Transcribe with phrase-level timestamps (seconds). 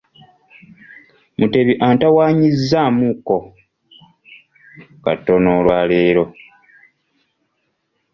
[1.37, 3.35] Mutebi antawaanyizzaamukko
[5.03, 6.25] katono olwaleero.